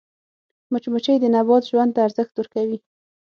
[0.71, 2.77] مچمچۍ د نبات ژوند ته ارزښت ورکوي